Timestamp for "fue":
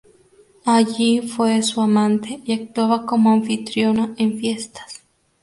1.21-1.61